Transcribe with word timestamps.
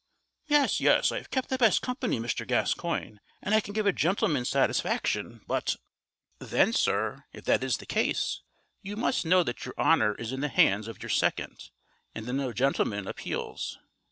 "Yes, 0.47 0.79
yes, 0.79 1.11
I've 1.11 1.29
kept 1.29 1.49
the 1.49 1.59
best 1.59 1.83
company, 1.83 2.17
Mr. 2.19 2.47
Gascoigne, 2.47 3.17
and 3.39 3.53
I 3.53 3.59
can 3.59 3.71
give 3.75 3.85
a 3.85 3.93
gentleman 3.93 4.45
satisfaction; 4.45 5.41
but" 5.45 5.75
"Then 6.53 6.73
sir, 6.73 7.25
if 7.33 7.43
that 7.45 7.63
is 7.63 7.77
the 7.77 7.85
case, 7.85 8.41
you 8.81 8.95
must 8.97 9.27
know 9.27 9.43
that 9.43 9.63
your 9.63 9.75
honour 9.77 10.15
is 10.15 10.31
in 10.31 10.39
the 10.41 10.49
hands 10.49 10.87
of 10.87 11.03
your 11.03 11.11
second, 11.11 11.69
and 12.15 12.25
that 12.25 12.33
no 12.33 12.51
gentleman 12.51 13.07
appeals." 13.07 13.77